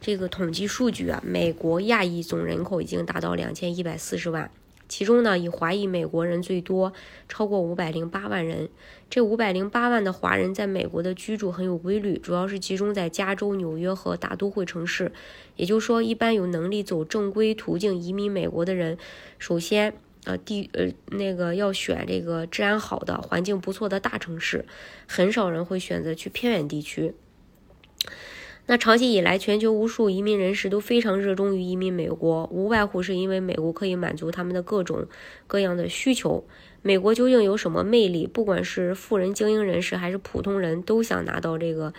[0.00, 4.50] 这个统计数据啊，美国亚裔总人口已经达到两千一百四十万，
[4.88, 6.92] 其中呢以华裔美国人最多，
[7.28, 8.68] 超过五百零八万人。
[9.10, 15.10] 这五百零八万的华人在美国的居住很有规律，主要是集中在加州、纽约和大都会城市。
[15.56, 18.98] 也就是说，一般有能力走正规途径移民美国的人，
[19.38, 19.94] 首先
[20.24, 24.64] 呃地呃那个要选这个治安好的、环境不错的大城市，
[25.06, 27.14] 很少人会选择去偏远地区。
[28.70, 35.06] 那长期以来，全球无数移民人士都非常热衷于移民美国，无外乎是因为美国可以满足他们的各种
[35.46, 36.46] 各样的需求。
[36.82, 38.26] 美国究竟有什么魅力？
[38.26, 41.94] 不管是富人、精英人士还是普通人都想拿到这个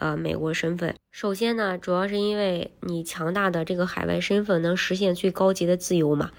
[0.00, 0.92] 呃美国身份。
[1.12, 6.32] 首先呢，主要是因为你强大的这个海外身份能实现最高级的自由嘛。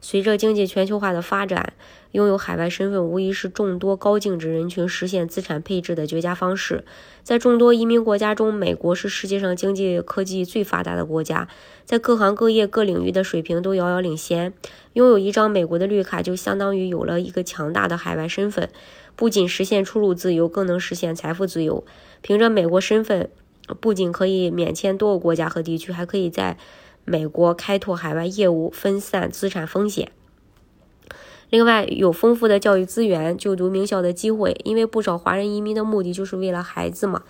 [0.00, 1.72] 随着经济全球化的发展，
[2.12, 6.84] 拥有海外身份无疑是众多高净值人群实现资产配置的绝佳方式。
[7.22, 11.48] 在众多移民国家中，美国是世界上经济科技最发达的国家，
[11.84, 14.52] 在各行各业各领域的水平都遥遥领先。
[14.92, 18.70] 拥有一张美国的绿卡，就相当于有了一个强大的海外身份，
[19.16, 21.84] 不仅实现出入自由，更能实现财富自由。
[22.22, 23.28] 凭着美国身份，
[23.80, 26.56] 不仅可以免签多个国家和地区，还可以在
[27.06, 30.10] 美国开拓海外业务，分散资产风险。
[31.48, 34.60] 另外，有丰富的教育资源、就读名校的机会。
[34.64, 37.22] 因为不少华人移民的目的就是为了孩子嘛。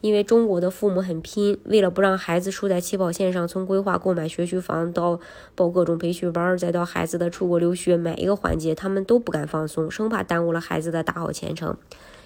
[0.00, 5.18] 因为中国的父母很拼，为了不让孩子输在起跑线上，从规划购买学区房到
[5.54, 11.76] 报各种培训班，再到孩子的出国留学，每一个环节他们都不敢放松，生怕耽误了孩子的大好前程。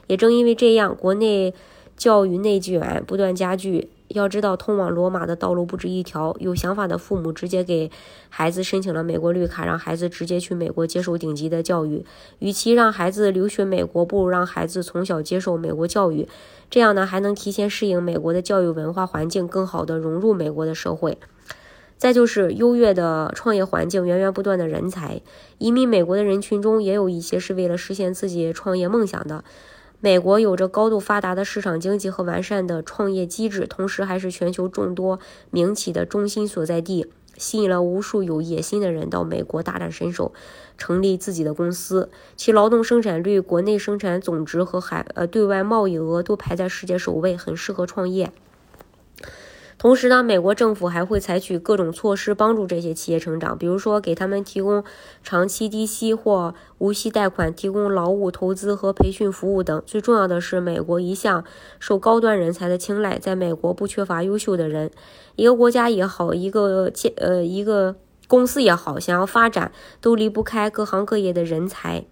[0.09, 1.55] 也正因为这样，国内
[1.97, 3.91] 教育内卷不断加剧。
[4.13, 6.35] 要知道，通往罗马的道路不止一条。
[6.41, 7.91] 有想法的父母直接给
[8.29, 12.05] 孩子申请了美国绿卡，让孩子直接去美国接受顶级的教育。
[12.41, 16.29] 与其让孩子留学美国，不如让孩子从小接受美国教育。
[16.69, 21.19] 这样呢，还能提前适应美国的教育文化环境，更好的融入美国的社会。
[21.97, 25.21] 再就是优越的创业环境，源源不断的人才。
[25.59, 29.45] 移民美国的人群中，也有一些是为了实现自己创业梦想的。
[30.03, 37.07] 美国有着高度发达的市场经济和完善的创业机制，同时还是全球众多名企的中心所在地，
[37.37, 40.33] 吸引了无数有野心的人到美国大展身手，
[40.79, 42.09] 成立自己的公司。
[42.35, 48.33] 其劳动生产率、国内生产总值和海呃对外贸易额都排在世界首位，很适合创业。
[49.81, 54.85] 同时呢，美国政府还会采取各种措施帮助这些企业成长，比如说给他们提供
[55.23, 59.83] 长期低息或无息贷款，提供劳务、投资和培训服务等。
[59.87, 61.43] 最重要的是，美国一向
[61.79, 64.91] 受高端人才的青睐，在美国不缺乏优秀的人。
[65.37, 67.97] 一个国家也好，一个建呃一个
[68.29, 72.05] 公司也好，想要发展，都离不开各行各业的人才。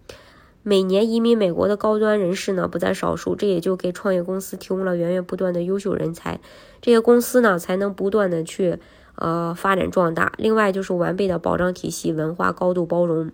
[0.63, 6.41] 每年移民美国的高端人士呢不在少数，这也就给创业公司提供了源源不断的优秀人才，
[6.83, 8.79] 这些公司呢才能不断的去
[9.15, 10.33] 呃发展壮大。
[10.37, 13.31] 另外就是完备的保障体系，文化高度包容。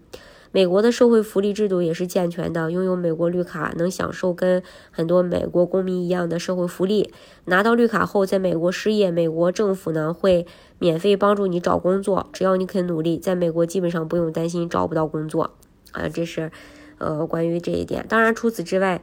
[0.52, 7.10] 美国的社会福利制度也是健全的，拥有美国绿卡能享受跟很多美国公民一样的社会福利。
[7.46, 10.46] 拿到绿卡后，在美国失业，美国政府呢会
[10.78, 15.50] 免费帮助你找工作，只要你肯努力，在美国基本上不用担心找不到工作。
[15.90, 16.52] 啊，这是。
[16.98, 19.02] 呃，关于这一点，当然除此之外，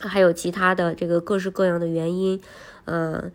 [0.00, 2.40] 还有其他的这个各式各样的原因。
[2.84, 3.32] 嗯呃，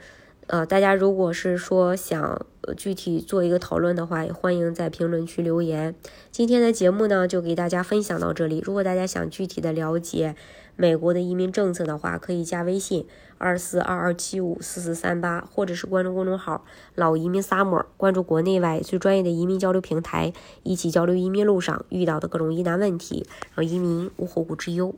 [0.48, 2.46] 呃大家如果是说想
[2.78, 5.94] 具体做一个讨论的话，也欢迎在评论区留言。
[6.32, 8.62] 今天的节目呢，就给大家分享到这里。
[8.66, 10.36] 如果大家想具体的了解
[10.78, 13.06] 美国的移民政策的话，可以加微信
[13.38, 16.64] 二四二二七五四四三八，或者是关注公众号
[16.96, 20.32] “老移民 summer”，关注国内外最专业的移民交流平台，
[20.64, 24.96] 一起交流移民路上遇到的各种疑难问题，让移民无后顾之忧。